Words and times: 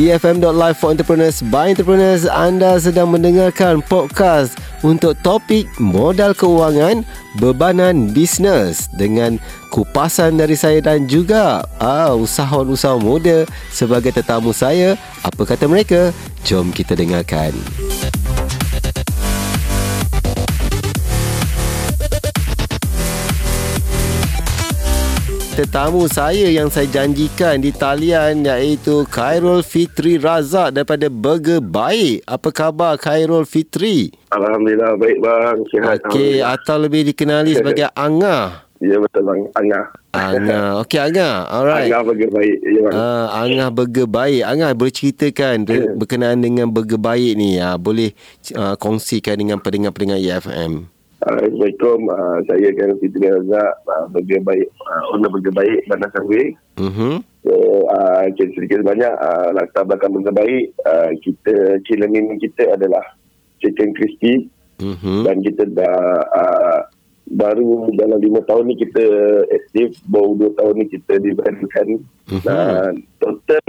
EFM.live 0.00 0.80
for 0.80 0.96
entrepreneurs 0.96 1.44
by 1.52 1.76
entrepreneurs. 1.76 2.24
Anda 2.24 2.80
sedang 2.80 3.12
mendengarkan 3.12 3.84
podcast 3.84 4.56
untuk 4.80 5.12
topik 5.20 5.68
modal 5.76 6.32
keuangan, 6.32 7.04
bebanan 7.36 8.08
bisnes 8.08 8.88
dengan 8.96 9.36
kupasan 9.68 10.40
dari 10.40 10.56
saya 10.56 10.80
dan 10.80 11.04
juga 11.04 11.68
ah, 11.76 12.16
usahawan-usahawan 12.16 13.04
muda 13.04 13.44
sebagai 13.68 14.16
tetamu 14.16 14.56
saya. 14.56 14.96
Apa 15.20 15.44
kata 15.44 15.68
mereka? 15.68 16.16
Jom 16.48 16.72
kita 16.72 16.96
dengarkan. 16.96 17.52
Tetamu 25.50 26.06
saya 26.06 26.46
yang 26.46 26.70
saya 26.70 26.86
janjikan 26.86 27.58
di 27.58 27.74
talian 27.74 28.46
iaitu 28.46 29.02
Khairul 29.10 29.66
Fitri 29.66 30.14
Razak 30.14 30.74
daripada 30.74 31.10
Burger 31.10 31.58
Baik. 31.58 32.22
Apa 32.26 32.54
khabar 32.54 32.94
Khairul 32.94 33.42
Fitri? 33.42 34.14
Alhamdulillah 34.30 34.94
baik 34.94 35.18
bang. 35.18 35.58
Sihat. 35.70 35.98
Okey, 36.06 36.38
atau 36.38 36.76
lebih 36.78 37.02
dikenali 37.10 37.58
sebagai 37.58 37.90
Angah. 37.98 38.70
Ya 38.78 38.96
betul 38.96 39.26
bang. 39.26 39.40
Angah. 39.58 39.84
Angah. 40.14 40.68
Okey 40.86 40.98
Angah. 41.02 41.36
Alright. 41.50 41.90
Angah 41.90 42.02
Burger 42.06 42.30
Baik. 42.30 42.56
Ya 42.62 42.80
bang. 42.86 42.92
Uh, 42.94 43.26
Angah 43.34 43.68
Burger 43.74 44.08
Baik. 44.08 44.42
Angah 44.46 44.70
boleh 44.72 44.94
ceritakan 44.94 45.56
yeah. 45.66 45.94
berkenaan 45.98 46.38
dengan 46.38 46.66
Burger 46.70 47.00
Baik 47.00 47.32
ni. 47.34 47.58
Uh, 47.58 47.74
boleh 47.74 48.14
uh, 48.54 48.78
kongsikan 48.78 49.34
dengan 49.34 49.58
pendengar-pendengar 49.58 50.22
EFM. 50.22 50.99
Assalamualaikum. 51.20 52.08
Uh, 52.08 52.38
saya 52.48 52.68
kan 52.72 52.96
Fitri 52.96 53.28
Razak. 53.28 53.72
Uh, 53.84 54.04
Burger 54.08 54.40
Baik. 54.40 54.68
Uh, 54.80 55.02
owner 55.12 55.28
Burger 55.28 55.52
Baik. 55.52 55.84
Bandar 55.84 56.08
Sangwe. 56.16 56.56
Uh-huh. 56.80 57.20
So, 57.44 57.52
uh, 57.92 58.24
sedikit 58.32 58.80
banyak 58.80 59.12
uh, 59.20 59.52
latar 59.52 59.84
belakang 59.84 60.16
Burger 60.16 60.32
Baik. 60.32 60.72
Uh, 60.80 61.12
kita, 61.20 61.76
cila 61.84 62.08
minum 62.08 62.40
kita 62.40 62.72
adalah 62.72 63.04
chicken 63.60 63.92
crispy. 63.92 64.48
Uh-huh. 64.80 65.28
Dan 65.28 65.44
kita 65.44 65.68
dah 65.68 66.24
uh, 66.24 66.80
baru 67.28 67.92
dalam 68.00 68.16
lima 68.16 68.40
tahun 68.48 68.72
ni 68.72 68.80
kita 68.80 69.04
aktif. 69.52 70.00
Baru 70.08 70.40
dua 70.40 70.56
tahun 70.56 70.74
ni 70.80 70.86
kita 70.88 71.20
diviralkan. 71.20 72.00
Mhm. 72.32 72.42
Dan 72.48 72.92
total 73.20 73.64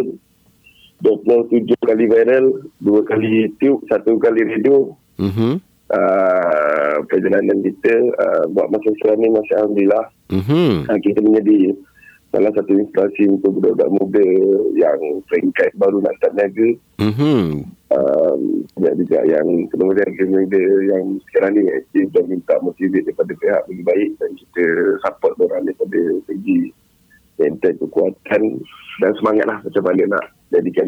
27 1.03 1.67
kali 1.83 2.05
viral. 2.07 2.63
Dua 2.79 3.03
kali 3.03 3.27
YouTube. 3.27 3.83
Satu 3.91 4.16
kali 4.23 4.47
radio. 4.47 4.95
Uh-huh. 5.19 5.59
Uh, 5.92 7.03
perjalanan 7.11 7.59
kita 7.67 7.92
uh, 8.16 8.44
buat 8.56 8.72
masa 8.72 8.95
sekarang 8.95 9.20
ni 9.20 9.28
Masya 9.28 9.56
Alhamdulillah. 9.59 10.06
Uh-huh. 10.31 10.88
uh, 10.88 11.00
kita 11.03 11.20
menjadi 11.20 11.75
salah 12.31 12.52
satu 12.56 12.80
inspirasi 12.80 13.28
untuk 13.28 13.59
budak-budak 13.59 13.92
muda 13.92 14.28
yang 14.80 15.00
peringkat 15.28 15.75
baru 15.75 16.00
nak 16.00 16.16
start 16.16 16.31
niaga 16.39 16.80
um, 17.92 18.42
banyak 18.80 18.95
juga 19.03 19.19
yang 19.28 19.47
kemudian 19.67 20.09
muda 20.31 20.64
yang 20.88 21.03
sekarang 21.28 21.59
ni 21.59 21.67
aktif 21.75 22.08
dan 22.16 22.25
minta 22.31 22.56
motivate 22.64 23.06
daripada 23.12 23.31
pihak 23.36 23.62
lebih 23.67 23.86
baik 23.86 24.09
dan 24.23 24.31
kita 24.39 24.66
support 25.03 25.36
orang 25.44 25.67
daripada 25.67 26.00
segi 26.31 26.72
mental 27.36 27.73
kekuatan 27.84 28.44
dan 29.02 29.12
semangat 29.17 29.45
lah. 29.50 29.59
Macam 29.66 29.84
mana 29.84 30.03
nak 30.17 30.25
jadikan 30.53 30.88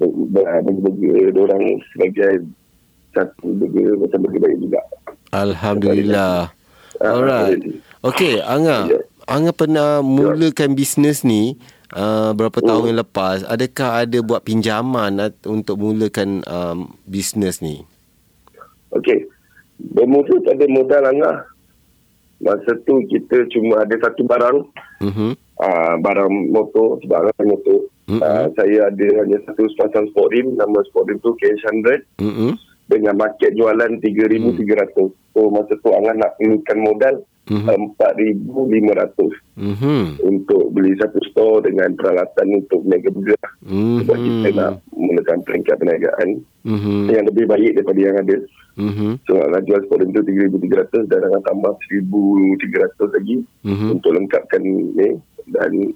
bagi-bagi 0.00 1.36
orang 1.36 1.64
sebagai 1.92 2.48
satu 3.14 3.46
burger 3.56 3.98
macam 3.98 4.18
burger 4.26 4.40
baik 4.42 4.58
juga. 4.62 4.80
Alhamdulillah. 5.30 6.50
Ah, 7.00 7.14
Alright. 7.16 7.60
Okey, 8.04 8.42
Angah. 8.42 8.90
Ya. 8.90 9.00
Angah 9.30 9.54
pernah 9.54 10.02
mulakan 10.02 10.74
bisnes 10.74 11.22
ni 11.22 11.54
uh, 11.94 12.34
berapa 12.34 12.58
tahun 12.58 12.92
yang 12.92 12.98
lepas. 13.06 13.46
Adakah 13.46 14.04
ada 14.06 14.18
buat 14.20 14.42
pinjaman 14.42 15.22
untuk 15.46 15.78
mulakan 15.78 16.42
um, 16.50 16.98
bisnes 17.06 17.62
ni? 17.62 17.86
Okey. 18.90 19.30
Bermula 19.80 20.34
tak 20.44 20.60
ada 20.60 20.66
modal 20.68 21.02
Angah. 21.08 21.38
Masa 22.40 22.72
tu 22.88 23.04
kita 23.08 23.46
cuma 23.52 23.84
ada 23.84 23.96
satu 24.00 24.24
barang. 24.24 24.58
Mhm. 25.04 25.30
Uh, 25.60 25.94
barang 26.00 26.32
motor, 26.48 26.96
barang 27.04 27.44
motor. 27.44 27.84
Mm-mm. 28.08 28.24
Uh, 28.24 28.48
saya 28.56 28.88
ada 28.90 29.08
hanya 29.22 29.38
satu 29.44 29.68
sepasang 29.70 30.08
sport 30.10 30.32
rim. 30.34 30.56
Nama 30.56 30.78
sport 30.88 31.12
rim 31.12 31.20
tu 31.22 31.36
KH100. 31.36 32.02
Mhm. 32.18 32.50
Dengan 32.90 33.14
market 33.14 33.54
jualan 33.54 34.02
3,300. 34.02 35.14
So 35.30 35.46
masa 35.46 35.78
tu 35.78 35.94
Angah 35.94 36.18
nak 36.18 36.34
perlukan 36.36 36.78
modal 36.82 37.14
Mhm. 37.50 37.66
4,500 37.66 39.34
Mhm. 39.58 40.22
untuk 40.22 40.70
beli 40.70 40.94
satu 40.98 41.18
store 41.30 41.66
dengan 41.66 41.94
peralatan 41.98 42.62
untuk 42.62 42.86
berniaga 42.86 43.10
burger. 43.10 43.42
Sebab 43.66 44.16
kita 44.22 44.48
Mhm. 44.50 44.56
nak 44.58 44.72
mulakan 44.94 45.38
peringkat 45.42 45.74
perniagaan 45.78 46.28
Mhm. 46.62 47.10
yang 47.10 47.24
lebih 47.26 47.44
baik 47.50 47.74
daripada 47.74 48.00
yang 48.00 48.16
ada. 48.22 48.36
Mhm. 48.78 49.10
So 49.26 49.34
nak 49.34 49.66
jual 49.66 49.82
sport 49.82 50.06
tu 50.14 50.22
3,300 50.22 51.10
dan 51.10 51.26
akan 51.26 51.42
tambah 51.42 51.72
1,300 51.90 53.08
lagi 53.18 53.36
Mhm. 53.66 53.88
untuk 53.98 54.10
lengkapkan 54.14 54.62
ni. 54.62 55.18
Dan 55.50 55.90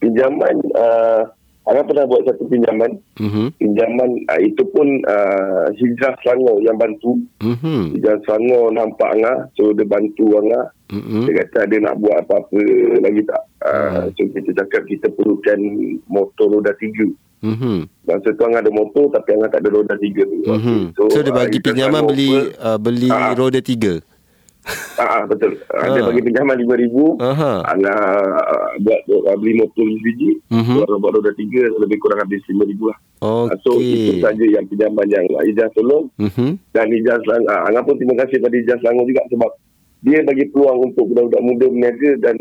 pinjaman, 0.00 0.56
uh, 0.76 1.24
Angah 1.64 1.84
pernah 1.88 2.04
buat 2.04 2.28
satu 2.28 2.44
pinjaman. 2.44 3.00
Mhm. 3.16 3.56
Pinjaman 3.56 4.10
uh, 4.28 4.40
itu 4.44 4.62
pun 4.68 4.84
uh, 5.08 5.72
Hijrah 5.72 6.12
Selangor 6.20 6.60
yang 6.60 6.76
bantu. 6.76 7.16
Mhm. 7.40 7.96
Hijrah 7.96 8.20
Selangor 8.28 8.68
nampak 8.68 9.08
Angah. 9.16 9.48
So 9.56 9.72
dia 9.72 9.88
bantu 9.88 10.36
Angah. 10.36 10.68
Mhm. 10.92 11.24
Dia 11.24 11.32
kata 11.40 11.64
dia 11.72 11.80
nak 11.80 11.96
buat 12.04 12.20
apa-apa 12.20 12.60
lagi 13.00 13.24
tak. 13.24 13.42
Uh, 13.64 14.12
so 14.12 14.28
kita 14.28 14.50
cakap 14.60 14.84
kita 14.84 15.08
perlukan 15.16 15.58
motor 16.04 16.52
roda 16.52 16.76
tiga. 16.76 17.08
Mhm. 17.40 17.88
Masa 18.08 18.28
tu 18.36 18.44
Angah 18.44 18.60
ada 18.60 18.72
motor 18.72 19.08
tapi 19.08 19.28
Angah 19.32 19.48
tak 19.48 19.64
ada 19.64 19.68
roda 19.72 19.94
tiga 19.96 20.24
tu. 20.28 20.44
Mhm. 20.44 20.80
So, 21.00 21.08
dia 21.16 21.32
ah, 21.32 21.36
bagi 21.44 21.58
pinjaman 21.64 22.04
beli 22.04 22.28
uh, 22.60 22.76
beli 22.76 23.08
Ah. 23.08 23.32
roda 23.32 23.64
tiga. 23.64 24.04
Ah, 24.94 25.28
betul. 25.28 25.60
Ah, 25.74 25.92
Dia 25.92 26.06
bagi 26.06 26.22
pinjaman 26.24 26.56
RM5,000. 26.56 26.96
Aha. 27.20 27.52
Angah 27.68 28.00
ah, 28.32 28.72
buat 28.80 29.00
uh, 29.10 29.36
beli 29.36 29.60
motor 29.60 29.84
biji. 29.84 30.40
Mhm. 30.48 30.80
Buat 30.80 31.12
roda 31.20 31.32
tiga 31.36 31.68
lebih 31.82 32.00
kurang 32.00 32.24
habis 32.24 32.40
RM5,000 32.48 32.80
lah. 32.88 32.98
Ah, 33.20 33.52
So 33.60 33.76
itu 33.82 34.24
saja 34.24 34.44
yang 34.44 34.64
pinjaman 34.64 35.06
yang 35.10 35.26
Ijaz 35.52 35.68
tolong. 35.76 36.08
Mhm. 36.16 36.56
Dan 36.72 36.86
Ijaz 36.94 37.20
Selangor. 37.28 37.50
Ah, 37.52 37.82
pun 37.84 37.96
terima 38.00 38.16
kasih 38.24 38.40
pada 38.40 38.54
Ijaz 38.56 38.78
Selangor 38.80 39.04
juga 39.04 39.22
sebab 39.28 39.50
dia 40.04 40.20
bagi 40.20 40.44
peluang 40.52 40.92
untuk 40.92 41.04
budak-budak 41.12 41.42
muda 41.44 41.66
berniaga 41.68 42.10
dan 42.20 42.36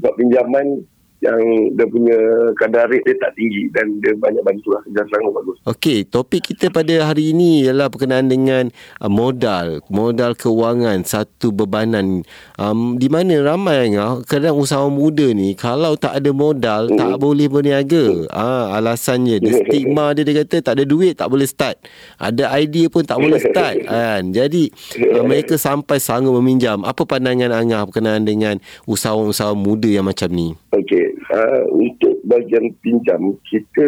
buat 0.00 0.14
pinjaman 0.16 0.84
yang 1.24 1.40
dia 1.72 1.86
punya 1.88 2.18
kadar 2.60 2.88
rate 2.92 3.04
dia 3.08 3.16
tak 3.16 3.32
tinggi 3.36 3.72
dan 3.72 4.00
dia 4.04 4.12
banyak 4.16 4.44
bantu 4.44 4.76
lah. 4.76 4.82
Ijaz 4.88 5.08
Selangor 5.08 5.32
bagus. 5.40 5.56
Okey, 5.64 6.04
topik 6.04 6.52
kita 6.52 6.68
pada 6.68 7.08
hari 7.08 7.32
ini 7.32 7.64
ialah 7.64 7.88
berkenaan 7.88 8.28
dengan 8.28 8.68
uh, 9.00 9.08
modal, 9.08 9.80
modal 9.88 10.36
kewangan, 10.36 11.04
satu 11.04 11.52
bebanan. 11.52 12.24
Um, 12.60 13.00
di 13.00 13.08
mana 13.08 13.40
ramai 13.40 13.96
ngah, 13.96 14.24
kadang 14.28 14.56
usahawan 14.60 14.92
muda 14.92 15.32
ni 15.32 15.56
kalau 15.56 15.96
tak 15.96 16.20
ada 16.20 16.30
modal 16.32 16.90
Hmm. 16.90 16.98
tak 16.98 17.14
boleh 17.20 17.46
berniaga. 17.46 18.26
Ah, 18.34 18.74
alasannya 18.80 19.38
dia 19.38 19.62
stigma 19.62 20.10
dia 20.16 20.26
dia 20.26 20.42
kata 20.42 20.58
tak 20.64 20.74
ada 20.80 20.84
duit 20.88 21.14
tak 21.14 21.30
boleh 21.30 21.46
start. 21.46 21.78
Ada 22.18 22.50
idea 22.58 22.90
pun 22.90 23.06
tak 23.06 23.20
boleh 23.20 23.38
start 23.38 23.86
kan. 23.86 24.34
Jadi 24.34 24.70
uh, 25.12 25.22
mereka 25.22 25.54
sampai 25.54 26.02
sanggup 26.02 26.34
meminjam. 26.40 26.82
Apa 26.82 27.06
pandangan 27.06 27.52
Angah 27.52 27.86
berkenaan 27.86 28.26
dengan 28.26 28.58
usahawan-usahawan 28.90 29.58
muda 29.58 29.86
yang 29.86 30.06
macam 30.06 30.30
ni? 30.32 30.54
Okey, 30.72 31.09
uh, 31.30 31.62
untuk 31.72 32.18
bahagian 32.26 32.74
pinjam, 32.82 33.38
kita 33.46 33.86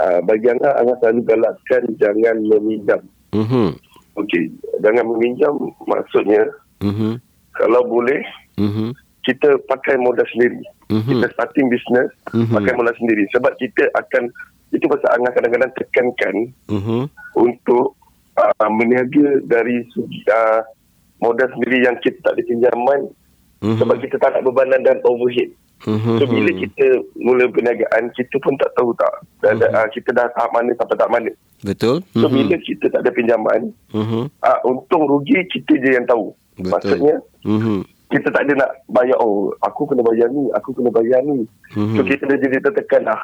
uh, 0.00 0.20
bagi 0.22 0.52
Angah, 0.52 0.76
Angah 0.78 0.96
selalu 1.00 1.20
galakkan 1.24 1.82
jangan 1.96 2.36
meminjam. 2.44 3.00
Mhm. 3.32 3.76
Okey, 4.16 4.48
jangan 4.80 5.04
meminjam 5.12 5.52
maksudnya 5.84 6.48
Mhm. 6.80 7.20
kalau 7.52 7.84
boleh 7.84 8.20
Mhm. 8.56 8.96
kita 9.24 9.60
pakai 9.68 10.00
modal 10.00 10.24
sendiri. 10.32 10.60
Mhm. 10.88 11.08
Kita 11.18 11.26
starting 11.34 11.68
business 11.68 12.08
Mhm. 12.32 12.52
pakai 12.54 12.72
modal 12.76 12.94
sendiri 12.96 13.28
sebab 13.34 13.52
kita 13.58 13.90
akan 13.92 14.30
itu 14.72 14.84
pasal 14.88 15.20
Angah 15.20 15.32
kadang-kadang 15.34 15.72
tekankan 15.76 16.36
Mhm. 16.68 17.00
untuk 17.36 17.96
uh, 18.36 18.68
meniaga 18.68 19.40
dari 19.48 19.80
segi 19.96 20.20
uh, 20.28 20.60
modal 21.20 21.48
sendiri 21.56 21.88
yang 21.88 21.96
kita 22.04 22.20
tak 22.20 22.36
ada 22.36 22.42
pinjaman 22.44 23.00
Mhm. 23.64 23.80
sebab 23.80 23.96
kita 24.00 24.16
tak 24.20 24.36
nak 24.36 24.44
bebanan 24.44 24.80
dan 24.84 25.00
overhead. 25.04 25.48
Mhm. 25.84 26.16
So 26.16 26.24
bila 26.24 26.50
kita 26.56 26.86
mula 27.20 27.44
perniagaan 27.52 28.08
kita 28.16 28.36
pun 28.40 28.56
tak 28.56 28.72
tahu 28.72 28.96
tak 28.96 29.12
dah, 29.44 29.68
uh, 29.76 29.88
kita 29.92 30.08
dah 30.16 30.24
tahap 30.32 30.50
mana 30.56 30.72
sampai 30.72 30.96
tahap 30.96 31.12
mana. 31.12 31.30
Betul? 31.60 32.00
So 32.16 32.26
Mhm. 32.26 32.32
bila 32.32 32.56
kita 32.64 32.84
tak 32.88 33.00
ada 33.04 33.10
pinjaman 33.12 33.60
Mhm. 33.92 34.22
uh, 34.40 34.58
untung 34.64 35.04
rugi 35.04 35.36
kita 35.52 35.76
je 35.76 35.90
yang 35.92 36.08
tahu. 36.08 36.32
Betul. 36.56 36.72
Maksudnya 36.72 37.14
Mhm. 37.44 37.84
kita 38.08 38.28
tak 38.32 38.42
ada 38.48 38.52
nak 38.64 38.70
bayar 38.88 39.20
oh 39.20 39.52
aku 39.60 39.84
kena 39.84 40.00
bayar 40.00 40.32
ni, 40.32 40.48
aku 40.56 40.72
kena 40.72 40.88
bayar 40.88 41.20
ni. 41.22 41.44
Mhm. 41.76 41.96
So 41.96 42.00
kita 42.02 42.24
dah 42.24 42.38
jadi 42.40 42.56
tertekan 42.64 43.04
lah. 43.04 43.20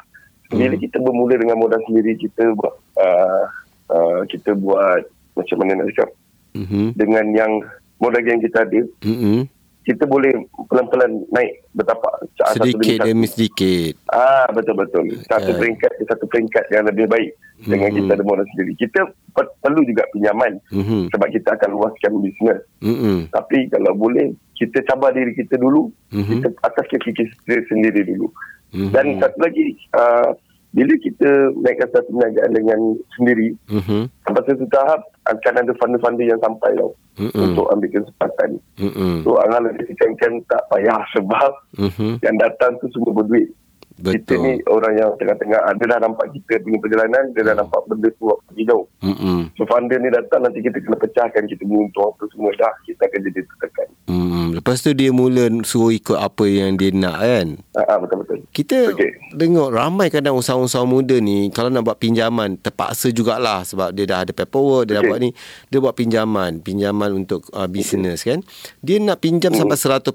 Bila 0.53 0.77
kita 0.77 1.01
bermula 1.01 1.33
dengan 1.33 1.57
modal 1.57 1.81
sendiri 1.89 2.13
kita 2.13 2.53
buat 2.53 2.73
uh, 3.01 3.43
uh, 3.89 4.19
kita 4.29 4.53
buat 4.53 5.01
macam 5.33 5.57
mana 5.57 5.81
nak 5.81 5.89
cakap 5.89 6.13
Mhm. 6.53 6.93
dengan 6.93 7.25
yang 7.33 7.51
modal 7.97 8.21
yang 8.21 8.37
kita 8.37 8.61
ada 8.61 8.81
Mhm. 9.01 9.49
Kita 9.83 10.07
boleh 10.07 10.31
pelan-pelan 10.71 11.27
naik 11.29 11.67
bertapak 11.75 12.23
Satu 12.39 12.63
sedikit 12.71 13.03
demi 13.03 13.27
sedikit 13.27 13.99
Ah 14.07 14.47
betul 14.49 14.79
betul. 14.79 15.05
Satu 15.27 15.51
Ya. 15.51 15.57
peringkat 15.59 15.91
ke 15.99 16.03
satu 16.07 16.23
peringkat 16.27 16.65
yang 16.71 16.87
lebih 16.87 17.05
baik 17.07 17.35
dengan 17.63 17.91
Mhm. 17.91 17.97
kita 17.99 18.11
ada 18.15 18.23
sendiri. 18.23 18.71
Kita 18.79 18.99
per- 19.35 19.53
perlu 19.59 19.83
juga 19.83 20.03
pinjaman 20.15 20.59
Mhm. 20.71 21.11
sebab 21.11 21.27
kita 21.31 21.49
akan 21.55 21.69
luaskan 21.75 22.11
bisnes. 22.23 22.59
Mm-mm. 22.79 23.27
Tapi 23.29 23.57
kalau 23.67 23.91
boleh 23.95 24.31
kita 24.55 24.79
cabar 24.87 25.11
diri 25.11 25.35
kita 25.35 25.59
dulu, 25.59 25.91
Mhm. 26.15 26.39
kita 26.39 26.47
atas 26.63 26.85
kaki 26.87 27.11
kita 27.11 27.59
sendiri 27.67 28.07
dulu. 28.07 28.31
Mhm. 28.71 28.89
Dan 28.89 29.05
satu 29.19 29.37
lagi 29.43 29.65
uh, 29.93 30.31
bila 30.73 30.93
kita 30.97 31.29
naikkan 31.55 31.87
satu 31.87 32.09
perniagaan 32.09 32.51
dengan 32.51 32.79
sendiri, 33.13 33.53
Mhm. 33.69 34.09
sampai 34.25 34.41
satu 34.43 34.65
tahap 34.67 35.01
akan 35.23 35.53
ada 35.55 35.71
funder-funder 35.77 36.25
yang 36.25 36.41
sampai 36.41 36.73
tau 36.73 36.91
Mm-mm. 37.15 37.43
untuk 37.45 37.69
ambil 37.69 37.89
kesempatan. 37.93 38.57
Mm-mm. 38.75 39.21
So 39.21 39.37
Angah 39.37 39.61
lebih 39.63 39.85
tekankan 39.87 40.41
tak 40.43 40.65
payah 40.67 40.99
sebab 41.13 41.51
Mhm. 41.77 42.19
yang 42.19 42.35
datang 42.35 42.75
tu 42.77 42.89
semua 42.89 43.13
berduit. 43.13 43.53
Kita 43.93 44.33
ni 44.35 44.57
betul 44.57 44.73
orang 44.73 44.93
yang 44.97 45.09
tengah-tengah 45.15 45.59
ah, 45.61 45.73
Dia 45.77 45.85
dah 45.85 45.99
nampak 46.01 46.33
kita 46.33 46.59
punya 46.59 46.81
perjalanan 46.81 47.29
Dia 47.29 47.45
dah 47.45 47.55
nampak 47.55 47.77
benda 47.85 48.09
tu 48.11 48.25
pergi 48.43 48.65
jauh 48.65 48.89
Mm-mm. 48.99 49.53
So 49.53 49.63
funder 49.63 49.95
ni 49.95 50.09
datang 50.09 50.41
Nanti 50.41 50.59
kita 50.59 50.81
kena 50.81 50.97
pecahkan 50.97 51.45
Kita 51.45 51.61
punya 51.61 51.85
untung 51.85 52.09
apa 52.09 52.25
semua 52.27 52.49
dah 52.57 52.73
Kita 52.83 53.05
akan 53.05 53.19
jadi 53.21 53.39
tertekan 53.45 53.82
Mm, 54.13 54.61
lepas 54.61 54.77
tu 54.77 54.93
dia 54.93 55.09
mula 55.09 55.49
suruh 55.65 55.89
ikut 55.89 56.13
apa 56.13 56.45
yang 56.45 56.77
dia 56.77 56.93
nak 56.93 57.17
kan. 57.17 57.47
ah, 57.73 57.81
ah, 57.89 57.97
Betul-betul 57.97 58.45
Kita 58.53 58.93
Okey. 58.93 59.33
tengok 59.33 59.73
ramai 59.73 60.13
kadang 60.13 60.37
usahawan-usahawan 60.37 60.85
muda 60.85 61.17
ni 61.17 61.49
kalau 61.49 61.73
nak 61.73 61.81
buat 61.81 61.97
pinjaman 61.97 62.61
terpaksa 62.61 63.09
jugalah 63.09 63.65
sebab 63.65 63.89
dia 63.89 64.05
dah 64.05 64.21
ada 64.21 64.29
paperwork, 64.29 64.85
dia 64.85 65.01
dah 65.01 65.01
Okey. 65.01 65.09
buat 65.09 65.19
ni, 65.25 65.29
dia 65.73 65.77
buat 65.81 65.95
pinjaman, 65.97 66.61
pinjaman 66.61 67.09
untuk 67.25 67.49
uh, 67.57 67.65
bisnes 67.65 68.21
kan. 68.21 68.45
Dia 68.85 69.01
nak 69.01 69.17
pinjam 69.17 69.49
sampai 69.49 69.73
100% 69.73 70.13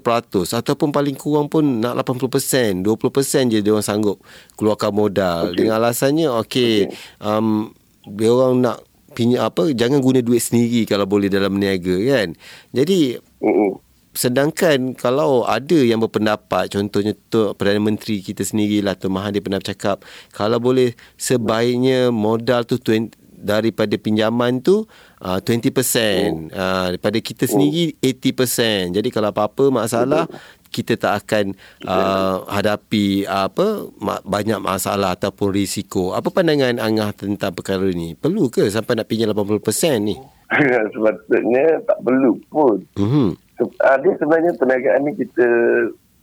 ataupun 0.55 0.95
paling 0.95 1.19
kurang 1.19 1.51
pun 1.51 1.83
nak 1.83 1.99
80%, 2.07 2.79
20% 2.87 3.51
je 3.51 3.59
dia 3.59 3.71
orang 3.75 3.83
sanggup 3.83 4.23
keluarkan 4.55 4.95
modal 4.95 5.51
Okey. 5.51 5.55
dengan 5.59 5.83
alasannya 5.83 6.31
okey 6.47 6.87
um, 7.19 7.75
dia 8.07 8.31
orang 8.31 8.63
nak 8.63 8.77
pinjam 9.11 9.43
apa 9.43 9.73
jangan 9.73 9.99
guna 9.99 10.21
duit 10.21 10.39
sendiri 10.39 10.85
kalau 10.85 11.03
boleh 11.03 11.27
dalam 11.27 11.51
berniaga 11.57 11.97
kan. 12.07 12.27
Jadi 12.71 13.17
Mm-mm. 13.41 13.88
Sedangkan 14.19 14.99
kalau 14.99 15.47
ada 15.47 15.79
yang 15.79 16.03
berpendapat 16.03 16.75
contohnya 16.75 17.15
tu 17.31 17.55
Perdana 17.55 17.79
Menteri 17.79 18.19
kita 18.19 18.43
sendirilah 18.43 18.99
Tuan 18.99 19.15
Mahathir 19.15 19.39
pernah 19.39 19.63
bercakap 19.63 20.03
kalau 20.35 20.59
boleh 20.59 20.91
sebaiknya 21.15 22.11
modal 22.11 22.67
tu 22.67 22.75
20, 22.75 23.15
daripada 23.39 23.95
pinjaman 23.95 24.59
tu 24.59 24.83
uh, 25.23 25.39
20% 25.39 26.51
uh, 26.51 26.91
daripada 26.91 27.17
kita 27.23 27.47
sendiri 27.47 27.95
80%. 28.03 28.99
Jadi 28.99 29.07
kalau 29.07 29.31
apa-apa 29.31 29.71
masalah 29.71 30.27
kita 30.67 30.99
tak 30.99 31.23
akan 31.23 31.55
uh, 31.87 32.43
hadapi 32.45 33.23
uh, 33.23 33.47
apa 33.47 33.87
ma- 33.97 34.21
banyak 34.21 34.59
masalah 34.59 35.15
ataupun 35.15 35.55
risiko. 35.55 36.11
Apa 36.11 36.27
pandangan 36.29 36.77
Angah 36.77 37.15
tentang 37.15 37.55
perkara 37.55 37.87
ni? 37.87 38.13
Perlu 38.13 38.51
ke 38.51 38.67
sampai 38.67 38.99
nak 38.99 39.07
pinjam 39.07 39.31
80% 39.31 39.63
ni? 40.03 40.19
Sepatutnya 40.91 41.79
tak 41.87 42.03
perlu 42.03 42.35
pun 42.51 42.83
Mhm. 42.99 43.48
Ah, 43.79 43.97
Dia 43.97 44.13
sebenarnya 44.15 44.55
perniagaan 44.55 45.01
ni 45.03 45.11
kita 45.15 45.45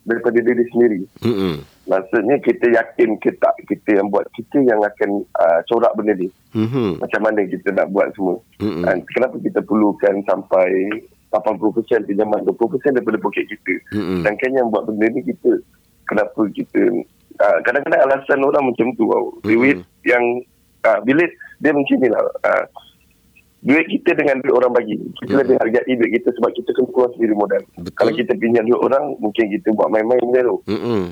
Daripada 0.07 0.39
diri 0.39 0.65
sendiri 0.71 1.01
Mhm. 1.23 1.55
Maksudnya 1.87 2.37
kita 2.41 2.67
yakin 2.71 3.19
ke 3.19 3.31
tak 3.37 3.55
Kita 3.67 3.99
yang 3.99 4.09
buat 4.09 4.27
Kita 4.33 4.59
yang 4.59 4.79
akan 4.79 5.11
uh, 5.35 5.61
corak 5.67 5.93
benda 5.95 6.15
ni 6.15 6.29
Mhm. 6.55 7.03
Macam 7.03 7.21
mana 7.21 7.43
kita 7.43 7.75
nak 7.75 7.91
buat 7.91 8.09
semua 8.15 8.39
Mm-mm. 8.59 8.83
Dan 8.83 9.03
kenapa 9.13 9.37
kita 9.39 9.61
perlukan 9.61 10.15
sampai 10.25 10.71
80% 11.35 12.07
pinjaman 12.07 12.41
20% 12.43 12.55
daripada 12.95 13.19
poket 13.19 13.45
kita 13.47 13.75
Mm-mm. 13.93 14.23
Sedangkan 14.23 14.51
yang 14.55 14.67
buat 14.71 14.87
benda 14.87 15.11
ni 15.11 15.21
kita 15.23 15.59
Kenapa 16.07 16.41
kita 16.55 16.83
uh, 17.43 17.59
Kadang-kadang 17.63 18.03
alasan 18.07 18.41
orang 18.41 18.65
macam 18.71 18.87
tu 18.95 19.05
tau 19.05 19.27
Duit 19.43 19.79
yang 20.07 20.25
uh, 20.87 20.99
Bila 21.03 21.27
dia 21.57 21.73
macam 21.73 21.97
ni 21.99 22.09
lah 22.09 22.23
uh, 22.47 22.65
Duit 23.67 23.87
kita 23.89 24.15
dengan 24.15 24.39
duit 24.39 24.55
orang 24.55 24.73
bagi 24.73 24.95
Kita 25.19 25.33
Mm. 25.33 25.41
lebih 25.43 25.57
hargai 25.59 25.93
duit 25.93 26.11
kita 26.15 26.29
Sebab 26.33 26.51
kita 26.53 26.71
kena 26.71 26.89
keluar 26.89 27.11
sendiri 27.13 27.35
modal 27.35 27.63
Betul. 27.75 27.93
Kalau 27.93 28.13
kita 28.15 28.33
pinjam 28.37 28.65
duit 28.65 28.79
orang 28.81 29.05
Mungkin 29.19 29.45
kita 29.51 29.69
buat 29.73 29.89
main-main 29.91 30.23
je 30.25 30.41
tu 30.41 30.57
Mhm. 30.67 31.03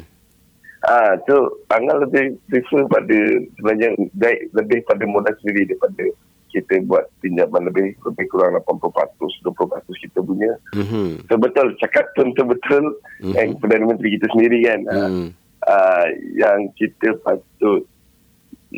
Ah, 0.85 1.17
so 1.25 1.35
Angah 1.67 1.97
lebih 1.99 2.37
prefer 2.47 2.85
pada 2.87 3.19
sebenarnya 3.57 3.89
baik 4.15 4.53
lebih 4.53 4.85
pada 4.85 5.05
modal 5.05 5.33
sendiri 5.41 5.65
daripada 5.67 6.05
kita 6.47 6.77
buat 6.85 7.09
pinjaman 7.19 7.67
lebih 7.67 7.97
lebih 7.99 8.27
kurang 8.29 8.55
80% 8.61 9.17
20% 9.41 9.97
kita 9.99 10.21
punya. 10.21 10.53
Mhm. 10.77 11.25
So 11.25 11.35
betul 11.35 11.73
cakap 11.81 12.05
tu 12.13 12.23
betul 12.23 13.01
Mhm. 13.19 13.27
mm-hmm. 13.27 13.35
eh, 13.35 13.57
Perdana 13.57 13.85
Menteri 13.89 14.15
kita 14.15 14.29
sendiri 14.31 14.59
kan. 14.63 14.81
Mhm. 14.85 15.27
ah, 15.65 16.05
yang 16.37 16.69
kita 16.77 17.17
patut 17.19 17.89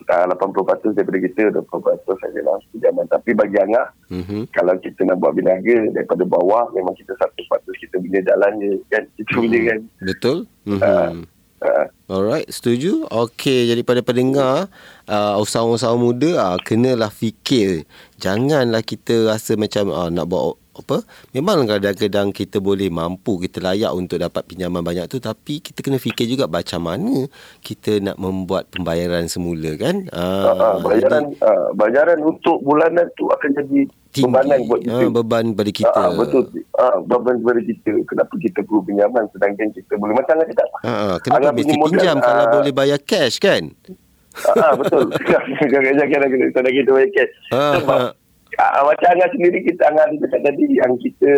ah, 0.09 0.25
80% 0.29 0.93
daripada 0.93 1.19
kita 1.19 1.43
20% 1.51 2.17
sajalah 2.19 2.57
pinjaman. 2.73 3.07
Tapi 3.09 3.31
bagi 3.33 3.57
Angah 3.59 3.89
Mhm. 4.13 4.51
kalau 4.51 4.75
kita 4.79 5.03
nak 5.05 5.19
buat 5.19 5.33
berniaga 5.35 5.91
daripada 5.93 6.23
bawah 6.23 6.71
memang 6.73 6.95
kita 6.95 7.13
satu 7.17 7.41
patut 7.47 7.75
kita 7.77 7.97
punya 7.99 8.21
jalan 8.23 8.53
je 8.59 8.73
kan. 8.89 9.03
Kita 9.17 9.31
punya 9.37 9.61
kan. 9.73 9.79
Betul? 10.01 10.37
Mhm. 10.65 10.81
Ah. 10.83 11.13
Ah, 11.57 11.89
Alright, 12.13 12.47
setuju? 12.53 13.09
Okey, 13.09 13.73
jadi 13.73 13.81
pada 13.81 14.05
pendengar, 14.05 14.69
uh, 15.09 15.41
usahawan-usahawan 15.41 15.99
muda, 15.99 16.31
uh, 16.37 16.59
kenalah 16.61 17.09
fikir. 17.09 17.89
Janganlah 18.21 18.85
kita 18.85 19.25
rasa 19.25 19.57
macam 19.57 19.89
uh, 19.89 20.13
nak 20.13 20.29
buat 20.29 20.61
apa 20.77 21.01
memang 21.33 21.65
kadang-kadang 21.65 22.31
kita 22.31 22.59
boleh 22.59 22.87
mampu 22.87 23.41
kita 23.41 23.59
layak 23.59 23.91
untuk 23.91 24.17
dapat 24.17 24.45
pinjaman 24.45 24.81
banyak 24.81 25.07
tu 25.07 25.17
tapi 25.17 25.59
kita 25.59 25.81
kena 25.81 25.97
fikir 25.97 26.29
juga 26.29 26.45
macam 26.47 26.81
mana 26.81 27.25
kita 27.61 27.99
nak 27.99 28.17
membuat 28.17 28.69
pembayaran 28.69 29.27
semula 29.27 29.73
kan 29.75 30.05
Ah, 30.13 30.53
ah, 30.53 30.75
bayaran 30.79 31.33
ah, 31.41 31.73
bayaran 31.73 32.21
untuk 32.21 32.61
bulanan 32.61 33.09
tu 33.15 33.27
akan 33.27 33.51
jadi 33.55 33.81
tinggi 34.13 34.29
bebanan 34.29 34.59
buat 34.65 34.81
kita. 34.81 34.97
Ah, 34.97 35.11
beban 35.13 35.45
pada 35.53 35.71
kita 35.71 35.99
Ah, 35.99 36.11
betul. 36.11 36.45
Ah, 36.73 36.97
beban 37.01 37.37
kepada 37.37 37.61
kita. 37.61 37.93
Kenapa 38.07 38.35
kita 38.37 38.59
perlu 38.65 38.81
pinjaman 38.83 39.25
sedangkan 39.29 39.69
kita 39.73 39.93
boleh 39.97 40.15
macam 40.17 40.35
mana 40.41 40.53
tak? 40.53 40.69
Ah, 40.81 40.89
ah, 40.89 41.15
kenapa 41.21 41.53
mesti 41.53 41.75
pinjam 41.75 42.17
kalau 42.17 42.45
ah, 42.45 42.53
boleh 42.53 42.73
bayar 42.73 43.01
cash 43.01 43.37
kan 43.37 43.73
Ah, 44.37 44.69
ah, 44.69 44.73
betul. 44.77 45.09
Jangan 45.73 45.93
jangan 45.97 46.29
jangan 46.29 46.49
tak 46.53 46.69
kita 46.69 46.91
bayar 46.93 47.11
cash. 47.13 47.33
Ah, 47.49 47.73
Sebab 47.81 48.01
ah, 48.59 48.83
macam 48.85 49.09
Angah 49.13 49.29
sendiri 49.33 49.59
kita 49.65 49.83
Angah 49.89 50.07
cakap 50.21 50.41
tadi 50.49 50.65
yang 50.77 50.93
kita 51.01 51.33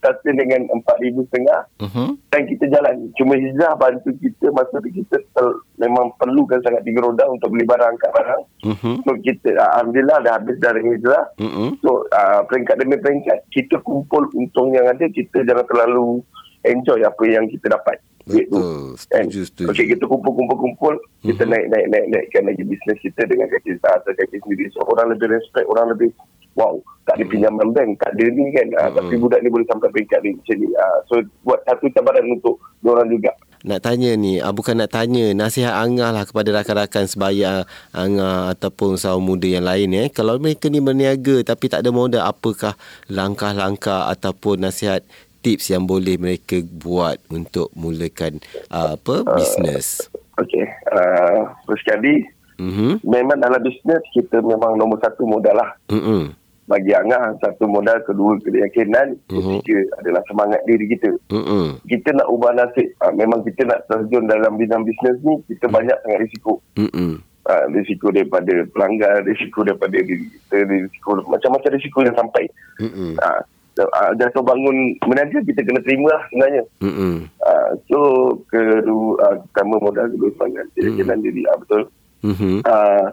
starting 0.00 0.36
dengan 0.38 0.66
4,000 0.82 1.28
setengah 1.28 1.60
uh-huh. 1.82 2.10
dan 2.30 2.42
kita 2.46 2.64
jalan. 2.70 2.94
Cuma 3.18 3.34
Hizah 3.38 3.72
bantu 3.76 4.10
kita 4.18 4.50
masa 4.54 4.78
tu 4.78 4.90
kita 4.90 5.16
tel- 5.34 5.60
memang 5.78 6.12
perlukan 6.18 6.60
sangat 6.62 6.82
tiga 6.86 7.04
roda 7.04 7.24
untuk 7.30 7.50
beli 7.54 7.66
barang 7.66 7.90
angkat 7.94 8.10
barang. 8.14 8.42
Uh-huh. 8.66 8.96
So 9.06 9.10
kita 9.22 9.54
ah, 9.56 9.80
Alhamdulillah 9.80 10.18
dah 10.26 10.32
habis 10.38 10.56
dengan 10.58 10.94
Hizah. 10.96 11.24
Uh-huh. 11.38 11.70
So 11.80 11.90
uh, 12.10 12.40
peringkat 12.46 12.76
demi 12.80 12.96
peringkat 12.98 13.46
kita 13.54 13.78
kumpul 13.80 14.26
untung 14.34 14.74
yang 14.74 14.90
ada 14.90 15.06
kita 15.10 15.46
jangan 15.46 15.66
terlalu 15.66 16.24
enjoy 16.66 17.00
apa 17.04 17.24
yang 17.24 17.48
kita 17.48 17.72
dapat. 17.72 18.02
Betul. 18.26 18.94
Kan? 19.08 19.24
Setuju, 19.26 19.40
setuju. 19.48 19.68
Okey 19.72 19.86
kita 19.96 20.04
kumpul 20.04 20.32
kumpul 20.36 20.58
kumpul 20.60 20.94
kita 21.24 21.44
Mhm. 21.44 21.50
naik 21.50 21.66
naik 21.72 21.86
naik 21.88 22.06
naikkan 22.12 22.42
lagi 22.46 22.62
bisnes 22.64 22.98
kita 23.00 23.22
dengan 23.24 23.46
kaki 23.48 23.80
atas 23.80 24.12
kaki 24.12 24.36
sendiri. 24.44 24.64
So 24.76 24.84
orang 24.84 25.16
lebih 25.16 25.32
respect, 25.32 25.66
orang 25.68 25.92
lebih 25.96 26.10
wow, 26.58 26.76
tak 27.06 27.16
ada 27.16 27.24
pinjaman 27.30 27.70
bank, 27.72 27.96
tak 28.02 28.10
ada 28.12 28.24
ni 28.26 28.50
kan. 28.52 28.66
Uh, 28.74 28.88
Mhm. 28.90 28.96
Tapi 28.98 29.14
budak 29.16 29.40
ni 29.40 29.48
boleh 29.48 29.66
sampai 29.70 29.88
peringkat 29.88 30.20
ni 30.20 30.30
macam 30.36 30.56
ni. 30.58 30.68
Uh, 30.74 30.98
so 31.08 31.14
buat 31.46 31.60
satu 31.64 31.86
cabaran 31.94 32.26
untuk 32.28 32.58
orang 32.84 33.08
juga. 33.08 33.32
Nak 33.60 33.84
tanya 33.84 34.16
ni, 34.16 34.40
ah, 34.40 34.56
bukan 34.56 34.72
nak 34.72 34.88
tanya, 34.88 35.36
nasihat 35.36 35.76
Angah 35.76 36.16
lah 36.16 36.24
kepada 36.24 36.48
rakan-rakan 36.48 37.04
sebaya 37.04 37.68
Angah 37.92 38.56
ataupun 38.56 38.96
usahawan 38.96 39.20
muda 39.20 39.44
yang 39.44 39.68
lain 39.68 39.92
eh. 39.92 40.08
Kalau 40.08 40.40
mereka 40.40 40.72
ni 40.72 40.80
berniaga 40.80 41.44
tapi 41.44 41.68
tak 41.68 41.84
ada 41.84 41.92
modal, 41.92 42.24
apakah 42.24 42.72
langkah-langkah 43.12 44.08
ataupun 44.08 44.64
nasihat 44.64 45.04
tips 45.40 45.72
yang 45.72 45.84
boleh 45.84 46.16
mereka 46.16 46.60
buat 46.62 47.16
untuk 47.28 47.72
mulakan 47.72 48.38
uh, 48.68 48.94
apa 48.94 49.24
bisnes? 49.34 50.08
Okey. 50.36 50.64
Uh, 50.88 51.50
first 51.64 51.82
sekali 51.82 52.24
Mhm. 52.56 53.00
memang 53.02 53.40
dalam 53.40 53.56
bisnes 53.58 54.04
kita 54.12 54.38
memang 54.38 54.76
nombor 54.76 55.00
satu 55.00 55.24
modal 55.24 55.56
lah. 55.56 55.72
Mhm. 55.88 56.36
bagi 56.68 56.94
Angah 56.94 57.34
satu 57.42 57.66
modal 57.66 57.98
kedua 58.06 58.38
keyakinan 58.38 59.18
Mhm. 59.26 59.58
ketiga 59.58 59.90
adalah 59.98 60.22
semangat 60.22 60.62
diri 60.62 60.86
kita 60.86 61.10
Mhm. 61.26 61.82
kita 61.82 62.14
nak 62.14 62.30
ubah 62.30 62.54
nasib 62.54 62.86
ha, 63.02 63.10
memang 63.10 63.42
kita 63.42 63.66
nak 63.66 63.90
terjun 63.90 64.30
dalam 64.30 64.54
bidang 64.54 64.86
bisnes 64.86 65.18
ni 65.18 65.34
kita 65.50 65.66
banyak 65.66 65.98
sangat 65.98 66.22
risiko 66.22 66.62
Mhm. 66.78 67.26
ha, 67.42 67.66
risiko 67.74 68.14
daripada 68.14 68.54
pelanggan 68.70 69.26
risiko 69.26 69.66
daripada 69.66 69.98
diri 69.98 70.30
kita 70.30 70.62
risiko 70.62 71.18
macam-macam 71.26 71.70
risiko 71.74 71.98
yang 72.06 72.14
sampai 72.14 72.44
Mhm. 72.78 73.18
ha, 73.18 73.42
ha, 73.88 74.12
jatuh 74.14 74.40
bangun 74.40 74.76
meniaga 75.02 75.38
kita 75.40 75.60
kena 75.60 75.80
terima 75.80 76.08
lah 76.08 76.22
sebenarnya 76.26 76.62
Mhm. 76.80 77.12
ha, 77.38 77.52
so 77.86 77.98
kedua 78.46 79.16
ha, 79.18 79.26
pertama 79.46 79.74
modal 79.78 80.06
kedua 80.08 80.30
semangat 80.34 80.66
keyakinan 80.72 81.18
diri 81.20 81.42
ha, 81.44 81.56
betul 81.56 81.82
Mhm. 82.20 82.60
uh, 82.62 83.06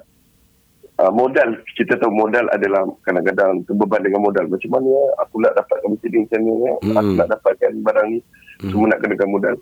uh, 0.97 1.11
modal 1.11 1.49
kita 1.73 1.95
tahu 1.95 2.11
modal 2.11 2.43
adalah 2.49 2.83
kadang-kadang 3.01 3.63
terbeban 3.63 4.01
dengan 4.01 4.21
modal 4.21 4.45
macam 4.47 4.69
mana 4.73 4.91
aku 5.19 5.35
nak 5.39 5.53
dapatkan 5.53 5.89
mesin 5.89 6.25
macam 6.25 6.39
ni 6.39 6.51
ya? 6.51 6.73
Mm-mm. 6.81 6.97
aku 6.97 7.11
nak 7.15 7.29
dapatkan 7.31 7.71
barang 7.81 8.07
ni 8.09 8.19
Mm. 8.57 8.73
semua 8.73 8.89
nak 8.89 8.99
kenakan 8.99 9.29
modal 9.29 9.55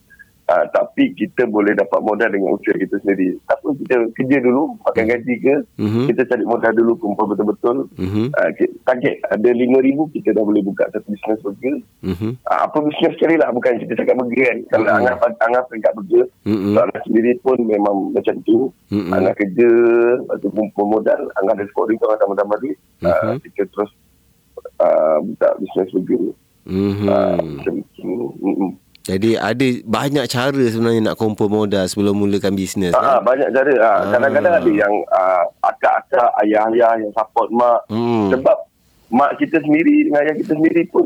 uh, 0.48 0.66
tapi 0.70 1.12
kita 1.12 1.46
boleh 1.46 1.74
dapat 1.74 2.00
modal 2.00 2.28
dengan 2.28 2.54
usaha 2.54 2.74
kita 2.74 2.96
sendiri 3.00 3.38
tak 3.44 3.58
apa 3.58 3.68
kita 3.76 3.96
kerja 4.14 4.38
dulu 4.40 4.64
makan 4.82 5.04
gaji 5.08 5.34
ke 5.38 5.56
Mhm. 5.76 6.04
kita 6.08 6.22
cari 6.26 6.44
modal 6.44 6.72
dulu 6.72 6.92
kumpul 6.96 7.26
betul-betul 7.28 7.78
Mhm. 7.96 8.32
uh, 8.32 8.50
target 8.84 9.16
ada 9.26 9.48
RM5,000 9.48 10.00
kita 10.12 10.30
dah 10.32 10.44
boleh 10.44 10.62
buka 10.62 10.84
satu 10.88 11.08
bisnes 11.08 11.40
burger 11.40 11.76
Mhm. 12.02 12.30
uh, 12.42 12.60
apa 12.64 12.78
bisnes 12.80 13.14
sekali 13.14 13.36
lah 13.36 13.50
bukan 13.50 13.74
kita 13.80 13.94
cakap 13.96 14.16
burger 14.16 14.46
kan 14.46 14.58
kalau 14.72 14.86
Mm. 14.86 14.98
Angah 14.98 15.16
Angah 15.42 15.64
peringkat 15.66 15.92
burger 15.94 16.26
Mm-mm. 16.44 16.72
so, 16.72 16.80
Angah 16.80 17.02
sendiri 17.04 17.32
pun 17.40 17.58
memang 17.60 17.96
macam 18.12 18.36
tu 18.44 18.70
Mm-mm. 18.88 19.12
Angah 19.12 19.34
kerja 19.34 19.70
Lepas 20.16 20.38
tu 20.40 20.50
kumpul 20.50 20.86
modal 20.90 21.20
Angah 21.36 21.54
ada 21.54 21.66
scoring 21.68 21.98
tu 21.98 22.06
Angah 22.06 22.20
tambah-tambah 22.20 22.58
duit 22.60 22.78
uh, 23.02 23.34
Mhm. 23.34 23.38
kita 23.44 23.66
terus 23.68 23.92
uh, 24.78 25.18
buka 25.22 25.50
bisnes 25.58 25.90
burger 25.92 26.24
Mhm. 26.66 27.06
uh, 27.06 27.38
macam 27.38 27.76
tu 27.92 28.10
Mm-mm. 28.40 28.72
Jadi 29.06 29.38
ada 29.38 29.68
banyak 29.86 30.26
cara 30.26 30.64
sebenarnya 30.66 31.14
nak 31.14 31.18
kumpul 31.22 31.46
modal 31.46 31.86
sebelum 31.86 32.18
mulakan 32.18 32.58
bisnes. 32.58 32.90
Ah, 32.98 32.98
ah, 32.98 33.04
kan? 33.22 33.30
banyak 33.30 33.50
cara. 33.54 33.74
Ah, 33.78 33.86
Ah. 33.86 33.98
Kadang-kadang 34.10 34.54
ada 34.58 34.72
yang 34.74 34.94
ah, 35.14 35.44
akak-akak, 35.62 36.30
ayah-ayah 36.42 37.06
yang 37.06 37.12
support 37.14 37.54
mak. 37.54 37.86
Hmm. 37.94 38.34
Sebab 38.34 38.58
mak 39.14 39.38
kita 39.38 39.62
sendiri 39.62 40.10
dengan 40.10 40.26
ayah 40.26 40.36
kita 40.42 40.58
sendiri 40.58 40.90
pun 40.90 41.06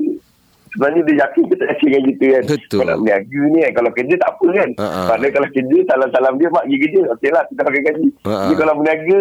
sebenarnya 0.72 1.02
dia 1.12 1.16
yakin 1.28 1.44
kita 1.52 1.64
yakin 1.76 1.88
dengan 1.92 2.04
kita 2.08 2.26
kan. 2.32 2.44
Betul. 2.48 2.80
Kalau 2.80 2.96
berniaga 3.04 3.42
ni 3.52 3.60
kan, 3.60 3.72
kalau 3.76 3.92
kerja 3.92 4.16
tak 4.16 4.30
apa 4.32 4.48
kan. 4.48 4.70
Ah, 4.80 4.84
ah. 4.88 5.08
Padahal 5.12 5.34
kalau 5.36 5.50
kerja, 5.52 5.78
salam-salam 5.84 6.34
dia, 6.40 6.48
mak 6.56 6.64
pergi 6.64 6.78
kerja. 6.80 7.02
Okey 7.20 7.30
lah, 7.36 7.44
kita 7.52 7.62
pakai 7.68 7.82
gaji. 7.84 8.08
Ah. 8.24 8.32
Jadi 8.48 8.54
kalau 8.56 8.74
berniaga, 8.80 9.18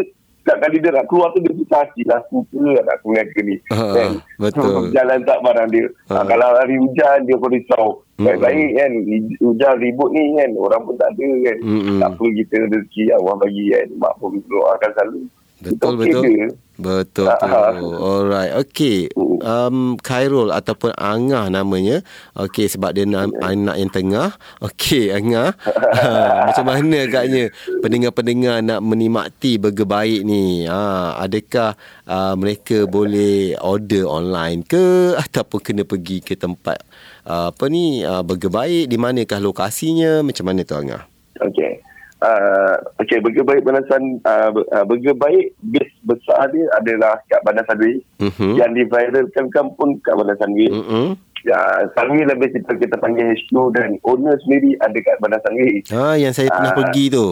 kali 0.57 0.76
dia 0.81 0.90
nak 0.97 1.05
keluar 1.05 1.28
tu 1.37 1.45
dia 1.45 1.52
susah 1.52 1.85
hati 1.85 2.02
lah. 2.09 2.25
Aku 2.25 2.49
ke 2.49 2.57
nak 2.57 2.97
aku 2.97 3.12
berniaga 3.12 3.40
ni. 3.45 3.57
Ah, 3.69 3.93
kan? 3.93 4.11
betul. 4.40 4.88
Jalan 4.97 5.21
tak 5.28 5.38
barang 5.45 5.69
dia. 5.69 5.85
Ah. 6.09 6.23
Ah, 6.23 6.25
kalau 6.25 6.49
hari 6.57 6.76
hujan, 6.81 7.19
dia 7.28 7.37
pun 7.37 7.52
risau. 7.52 7.87
Mm-mm. 8.19 8.26
Baik-baik 8.26 8.71
kan, 8.75 8.90
hujan 9.38 9.75
ribut 9.78 10.11
ni 10.11 10.25
kan, 10.35 10.50
orang 10.59 10.83
pun 10.83 10.95
tak 10.97 11.11
ada 11.14 11.28
kan. 11.45 11.57
Mm-mm. 11.62 11.99
Tak 12.00 12.11
apa 12.17 12.25
kita 12.25 12.57
rezeki 12.73 13.02
Allah 13.14 13.35
bagi 13.37 13.64
kan. 13.75 13.87
Mak 14.00 14.12
pun 14.19 14.33
doakan 14.49 14.90
selalu. 14.97 15.23
Betul 15.58 15.94
okey 15.94 16.00
betul. 16.00 16.22
je. 16.24 16.48
Betul 16.78 17.26
Ah, 17.26 17.34
tu. 17.34 17.46
ah. 17.50 17.74
Alright. 17.98 18.52
Okey. 18.56 18.98
Hmm. 19.10 19.26
Um 19.38 19.76
Khairul 19.98 20.50
ataupun 20.50 20.94
Angah 20.94 21.46
namanya. 21.48 22.06
Okey 22.32 22.66
sebab 22.66 22.94
dia 22.94 23.02
na- 23.02 23.26
anak 23.40 23.76
yang 23.76 23.90
tengah. 23.90 24.30
Okey 24.58 25.10
Angah. 25.10 25.58
Ha, 25.58 26.06
macam 26.50 26.64
mana 26.64 27.02
agaknya 27.02 27.50
pendengar-pendengar 27.80 28.62
nak 28.62 28.78
menikmati 28.80 29.58
burger 29.58 29.86
baik 29.86 30.22
ni? 30.22 30.66
Ha, 30.66 31.18
adakah 31.18 31.74
uh, 32.04 32.34
mereka 32.34 32.86
boleh 32.86 33.58
order 33.58 34.06
online 34.06 34.62
ke 34.62 35.18
ataupun 35.18 35.58
kena 35.58 35.82
pergi 35.82 36.22
ke 36.22 36.34
tempat 36.34 36.78
uh, 37.24 37.50
apa 37.50 37.64
ni 37.66 38.02
uh, 38.02 38.22
burger 38.22 38.50
baik 38.50 38.86
di 38.86 38.94
manakah 38.94 39.42
lokasinya? 39.42 40.22
Macam 40.22 40.46
mana 40.46 40.62
tu 40.62 40.78
Angah? 40.78 41.02
Okey. 41.42 41.82
Uh, 42.18 42.75
Okey, 42.98 43.22
burger 43.22 43.46
baik 43.46 43.62
Banasan 43.62 44.18
uh, 44.22 44.50
uh, 44.50 44.82
burger 44.82 45.14
baik 45.14 45.54
base 45.62 45.94
besar 46.02 46.50
dia 46.50 46.66
adalah 46.75 47.22
kat 47.25 47.38
Bandar 47.42 47.62
Sunway. 47.64 48.02
Mhm. 48.18 48.58
Yang 48.58 48.70
diviralkan 48.75 49.46
kan 49.48 49.66
pun 49.72 50.02
kat 50.02 50.18
Bandar 50.18 50.34
Sunway. 50.37 50.66
Mhm. 50.66 51.14
Ya, 51.46 51.60
Sunway 51.94 52.26
lebih 52.26 52.50
kita 52.50 52.75
kita 52.75 52.98
panggil 52.98 53.30
HQ 53.30 53.54
dan 53.70 54.02
owner 54.02 54.34
sendiri 54.42 54.75
ada 54.80 54.98
kat 54.98 55.14
Bandar 55.18 55.38
Sunway. 55.46 55.87
Ha 55.88 56.18
yang 56.18 56.34
saya 56.34 56.50
pernah 56.50 56.75
Ah. 56.75 56.78
pergi 56.82 57.04
tu. 57.06 57.26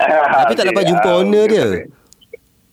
Tapi 0.40 0.52
tak 0.56 0.66
dapat 0.66 0.84
jumpa 0.88 1.08
ah, 1.08 1.18
owner 1.20 1.44
burger 1.44 1.52
dia. 1.52 1.66
baik. 1.70 2.01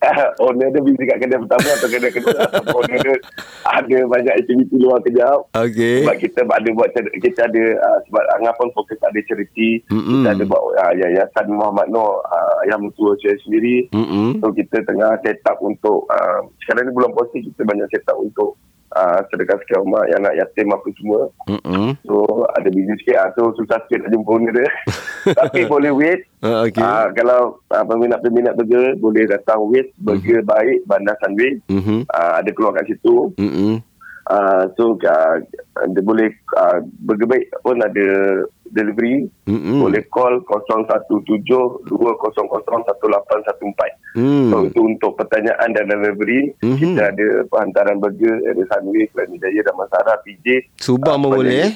Owner 0.44 0.72
dia 0.72 0.80
busy 0.80 1.04
kat 1.04 1.20
kedai 1.20 1.40
pertama 1.44 1.68
atau 1.76 1.88
kedai 1.92 2.12
kedua. 2.12 2.40
owner 2.72 2.98
dia 3.04 3.14
ada 3.68 3.98
banyak 4.08 4.34
aktiviti 4.40 4.76
luar 4.80 5.00
kejap. 5.04 5.38
Okey. 5.52 6.08
Sebab 6.08 6.16
kita 6.16 6.40
ada 6.48 6.68
buat 6.72 6.88
kita 6.96 7.40
ada 7.44 7.64
uh, 7.76 7.98
sebab 8.08 8.24
Angah 8.40 8.54
pun 8.56 8.68
fokus 8.72 8.96
ada 9.04 9.20
charity. 9.28 9.84
Mm-mm. 9.92 10.24
Kita 10.24 10.28
ada 10.32 10.44
buat 10.48 10.62
uh, 10.80 10.92
Yayasan 10.96 11.46
Muhammad 11.52 11.92
Noor 11.92 12.24
uh, 12.24 12.60
yang 12.72 12.80
mentua 12.80 13.12
saya 13.20 13.36
sendiri. 13.44 13.92
Mm-mm. 13.92 14.40
So 14.40 14.56
kita 14.56 14.80
tengah 14.88 15.20
set 15.20 15.44
up 15.44 15.60
untuk 15.60 16.08
uh, 16.08 16.48
sekarang 16.64 16.88
ni 16.88 16.92
bulan 16.96 17.12
puasa 17.12 17.36
kita 17.36 17.62
banyak 17.68 17.86
set 17.92 18.04
up 18.08 18.16
untuk 18.16 18.56
uh, 18.96 19.18
sedekah 19.30 19.58
sekian 19.62 19.86
rumah 19.86 20.02
yang 20.10 20.20
anak 20.22 20.34
yatim 20.40 20.74
apa 20.74 20.88
semua. 20.98 21.20
Mm-mm. 21.46 21.94
So 22.06 22.46
ada 22.54 22.68
busy 22.70 22.94
sikit 23.02 23.16
uh, 23.18 23.30
so 23.38 23.42
susah 23.58 23.78
sikit 23.86 24.06
nak 24.06 24.10
jumpa 24.14 24.30
owner 24.30 24.52
dia. 24.54 24.70
Tapi 25.40 25.60
boleh 25.66 25.92
wait. 25.94 26.20
Ah, 26.40 26.64
okey. 26.66 26.82
Uh, 26.82 27.06
kalau 27.14 27.40
uh, 27.70 27.84
peminat-peminat 27.84 28.56
burger 28.56 28.96
boleh 28.98 29.24
datang 29.28 29.60
wait 29.68 29.92
burger 30.00 30.42
baik 30.42 30.82
Bandar 30.88 31.16
Sunway. 31.22 31.60
Mhm. 31.70 32.06
Uh, 32.10 32.32
ada 32.40 32.50
keluar 32.54 32.72
kat 32.78 32.86
situ. 32.90 33.30
Mm-mm. 33.38 33.82
Uh, 34.30 34.70
so 34.78 34.94
uh, 34.94 35.34
dia 35.90 36.02
boleh 36.06 36.30
uh, 36.54 36.78
burger 37.02 37.26
baik 37.26 37.50
pun 37.66 37.82
ada 37.82 38.06
delivery. 38.70 39.26
Mm-mm. 39.50 39.82
Boleh 39.82 40.06
call 40.06 40.38
017-200-1814. 40.46 41.90
Hmm. 44.12 44.50
So 44.50 44.66
itu 44.66 44.80
untuk 44.80 45.14
pertanyaan 45.14 45.70
dan 45.70 45.86
delivery 45.86 46.54
Mhm. 46.58 46.76
kita 46.76 47.02
ada 47.08 47.26
penghantaran 47.46 47.96
burger 47.96 48.42
ada 48.42 48.62
Sunway, 48.66 49.06
Kelani 49.08 49.38
Jaya, 49.38 49.60
Damansara, 49.62 50.18
PJ. 50.20 50.46
Subang 50.76 51.20
Subang 51.20 51.38
boleh 51.38 51.50
Jaya. 51.52 51.66
eh? 51.66 51.72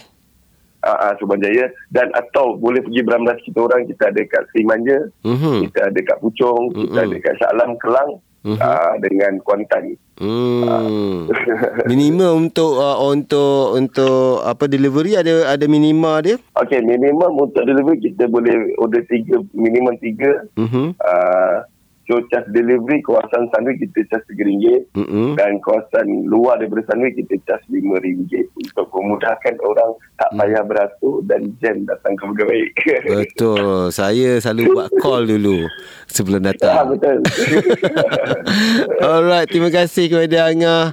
Ah, 0.80 0.98
ah, 1.00 1.12
Subang 1.16 1.40
Jaya 1.40 1.64
dan 1.88 2.12
atau 2.12 2.54
boleh 2.54 2.82
pergi 2.82 3.00
beramdas 3.00 3.40
kita 3.40 3.56
orang 3.56 3.86
kita 3.86 4.10
ada 4.10 4.20
kat 4.22 4.42
Serimanja, 4.50 4.98
Mhm. 5.22 5.64
kita 5.64 5.80
ada 5.88 6.00
kat 6.02 6.16
Puchong, 6.20 6.64
kita 6.70 7.00
Mhm. 7.00 7.06
ada 7.06 7.16
kat 7.18 7.34
Shah 7.38 7.50
Alam 7.50 7.70
Kelang 7.78 8.10
Mhm. 8.44 8.58
ah, 8.60 8.92
dengan 9.00 9.32
Kuantan. 9.40 9.96
Hmm. 10.14 11.26
minimum 11.90 12.46
untuk 12.46 12.78
uh, 12.78 13.02
untuk 13.02 13.74
untuk 13.74 14.46
apa 14.46 14.70
delivery 14.70 15.18
ada 15.18 15.50
ada 15.50 15.66
minima 15.66 16.22
dia? 16.22 16.38
Okey, 16.54 16.78
minimum 16.80 17.34
untuk 17.40 17.64
delivery 17.64 17.98
kita 18.04 18.28
boleh 18.28 18.78
order 18.78 19.02
tiga, 19.04 19.42
minimum 19.50 19.98
tiga. 19.98 20.46
Mhm. 20.54 20.94
Uh, 20.94 21.66
so, 22.04 22.20
charge 22.28 22.49
delivery 22.50 23.00
kawasan 23.00 23.49
Sunway 23.50 23.76
kita 23.76 24.04
charge 24.08 24.28
RM3 24.32 24.88
Mhm. 24.94 25.37
dan 25.37 25.58
kawasan 25.61 26.06
luar 26.26 26.58
daripada 26.58 26.84
Sunway 26.88 27.12
kita 27.12 27.34
charge 27.44 27.66
RM5 27.68 28.49
untuk 28.54 28.87
memudahkan 28.90 29.54
orang 29.61 29.90
tak 30.14 30.30
Hmm. 30.30 30.38
payah 30.40 30.62
beratur 30.62 31.14
dan 31.25 31.40
jam 31.58 31.76
datang 31.84 32.14
ke 32.14 32.44
baik. 32.44 32.70
Betul. 33.04 33.90
Saya 33.90 34.38
selalu 34.38 34.62
buat 34.70 34.90
call 34.99 35.26
dulu 35.26 35.66
sebelum 36.06 36.40
Ah, 36.40 36.46
datang. 36.50 36.94
betul. 36.94 37.18
Alright, 39.04 39.49
terima 39.50 39.70
kasih 39.70 40.06
kepada 40.06 40.49
Angah 40.49 40.84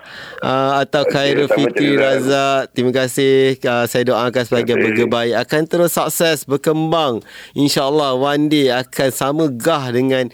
uh, 0.41 0.71
atau 0.81 1.03
Khairul 1.05 1.47
sama 1.47 1.57
Fitri. 1.57 1.95
Razak. 1.95 2.73
Terima 2.73 2.91
kasih. 2.93 3.57
Uh, 3.61 3.85
saya 3.85 4.03
doakan 4.03 4.43
sebagai 4.43 4.75
baik 5.07 5.33
akan 5.37 5.61
terus 5.67 5.91
sukses 5.93 6.43
berkembang. 6.43 7.21
InsyaAllah 7.53 8.15
one 8.15 8.49
day 8.49 8.69
akan 8.69 9.09
sama 9.11 9.43
gah 9.47 9.91
dengan 9.93 10.29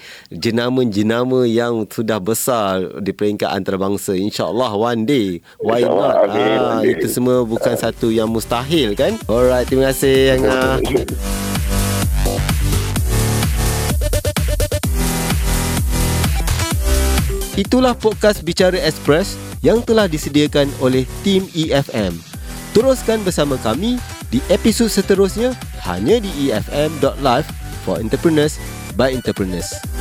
jenama-jenama 0.68 1.48
yang 1.48 1.88
sudah 1.88 2.20
besar 2.20 3.00
di 3.00 3.16
peringkat 3.16 3.48
antarabangsa. 3.48 4.20
InsyaAllah 4.20 4.76
one 4.76 5.08
day. 5.08 5.40
Why 5.64 5.88
InsyaAllah. 5.88 6.12
not? 6.12 6.16
Amin. 6.28 6.60
Ah, 6.60 6.72
Amin. 6.84 6.92
itu 6.92 7.08
semua 7.08 7.48
bukan 7.48 7.76
satu 7.80 8.12
yang 8.12 8.28
mustahil 8.28 8.92
kan? 9.00 9.16
Alright, 9.32 9.72
terima 9.72 9.96
kasih 9.96 10.36
Angah. 10.36 10.84
Itulah 17.58 17.98
podcast 17.98 18.46
Bicara 18.46 18.78
Express 18.78 19.34
yang 19.66 19.82
telah 19.82 20.06
disediakan 20.06 20.70
oleh 20.78 21.08
tim 21.26 21.48
EFM. 21.58 22.14
Teruskan 22.76 23.26
bersama 23.26 23.58
kami 23.58 23.98
di 24.30 24.44
episod 24.54 24.92
seterusnya 24.92 25.58
hanya 25.88 26.22
di 26.22 26.52
efm.live 26.54 27.48
for 27.82 27.98
entrepreneurs 27.98 28.62
by 28.94 29.10
entrepreneurs. 29.10 29.97